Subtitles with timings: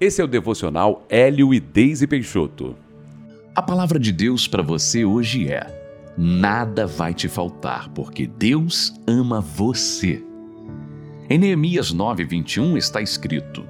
[0.00, 2.74] Esse é o devocional Hélio e Deise Peixoto.
[3.54, 9.40] A palavra de Deus para você hoje é: nada vai te faltar, porque Deus ama
[9.40, 10.20] você.
[11.30, 13.64] Em Neemias 9:21 está escrito: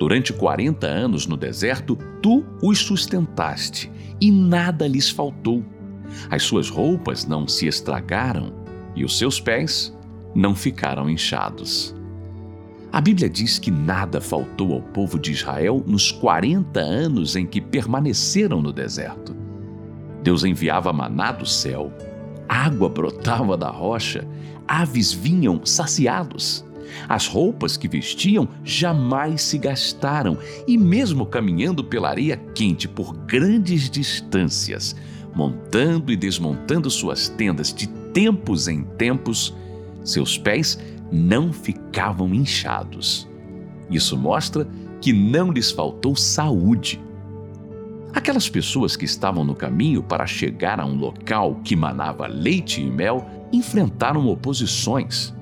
[0.00, 3.88] Durante 40 anos no deserto, tu os sustentaste
[4.20, 5.64] e nada lhes faltou.
[6.28, 8.52] As suas roupas não se estragaram
[8.96, 9.96] e os seus pés
[10.34, 11.94] não ficaram inchados.
[12.90, 17.60] A Bíblia diz que nada faltou ao povo de Israel nos 40 anos em que
[17.60, 19.36] permaneceram no deserto.
[20.22, 21.92] Deus enviava maná do céu,
[22.48, 24.26] água brotava da rocha,
[24.66, 26.64] aves vinham saciados.
[27.06, 33.90] As roupas que vestiam jamais se gastaram, e mesmo caminhando pela areia quente por grandes
[33.90, 34.96] distâncias,
[35.34, 39.54] montando e desmontando suas tendas de tempos em tempos,
[40.02, 40.78] seus pés
[41.10, 43.28] não ficavam inchados.
[43.90, 44.68] Isso mostra
[45.00, 47.00] que não lhes faltou saúde.
[48.14, 52.90] Aquelas pessoas que estavam no caminho para chegar a um local que manava leite e
[52.90, 55.34] mel enfrentaram oposições,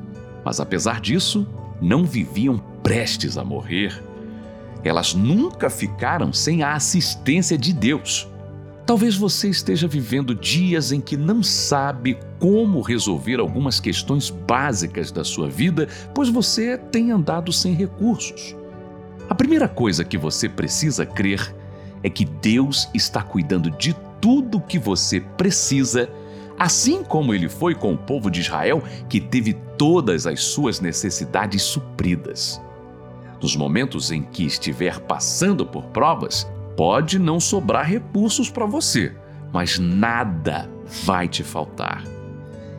[0.44, 1.46] mas apesar disso,
[1.80, 4.02] não viviam prestes a morrer.
[4.84, 8.28] Elas nunca ficaram sem a assistência de Deus.
[8.86, 15.24] Talvez você esteja vivendo dias em que não sabe como resolver algumas questões básicas da
[15.24, 18.54] sua vida, pois você tem andado sem recursos.
[19.28, 21.52] A primeira coisa que você precisa crer
[22.00, 26.08] é que Deus está cuidando de tudo que você precisa,
[26.56, 31.62] assim como ele foi com o povo de Israel, que teve todas as suas necessidades
[31.62, 32.62] supridas.
[33.42, 36.46] Nos momentos em que estiver passando por provas,
[36.76, 39.12] Pode não sobrar recursos para você,
[39.52, 40.68] mas nada
[41.04, 42.04] vai te faltar.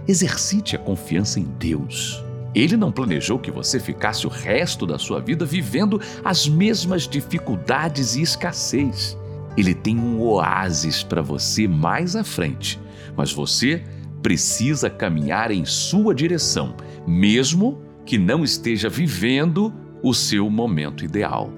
[0.08, 2.24] Exercite a confiança em Deus.
[2.54, 8.16] Ele não planejou que você ficasse o resto da sua vida vivendo as mesmas dificuldades
[8.16, 9.18] e escassez.
[9.58, 12.80] Ele tem um oásis para você mais à frente,
[13.16, 13.84] mas você
[14.22, 16.76] precisa caminhar em sua direção,
[17.08, 21.52] mesmo que não esteja vivendo o seu momento ideal.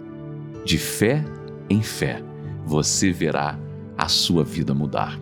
[0.66, 1.23] De fé
[1.69, 2.21] em fé,
[2.69, 3.57] você verá
[3.97, 5.19] a sua vida mudar.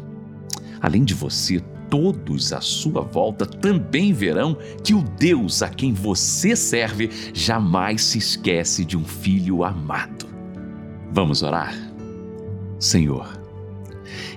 [0.81, 6.57] Além de você, todos à sua volta também verão que o Deus a quem você
[6.57, 10.27] serve jamais se esquece de um filho amado.
[11.09, 11.73] Vamos orar?
[12.77, 13.39] Senhor,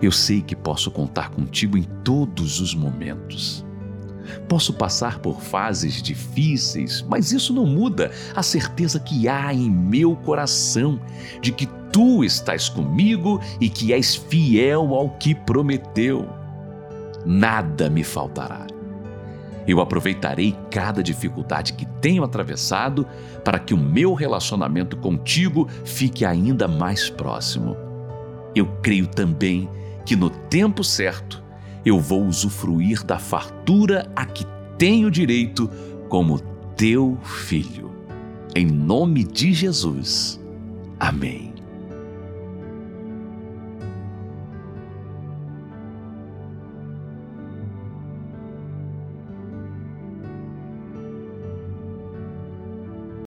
[0.00, 3.66] eu sei que posso contar contigo em todos os momentos.
[4.48, 10.16] Posso passar por fases difíceis, mas isso não muda a certeza que há em meu
[10.16, 11.00] coração
[11.40, 16.28] de que tu estás comigo e que és fiel ao que prometeu.
[17.24, 18.66] Nada me faltará.
[19.66, 23.06] Eu aproveitarei cada dificuldade que tenho atravessado
[23.44, 27.76] para que o meu relacionamento contigo fique ainda mais próximo.
[28.54, 29.68] Eu creio também
[30.04, 31.42] que no tempo certo
[31.84, 34.44] eu vou usufruir da fartura a que
[34.76, 35.68] tenho direito
[36.08, 36.40] como
[36.76, 37.90] teu filho.
[38.54, 40.40] Em nome de Jesus.
[40.98, 41.49] Amém.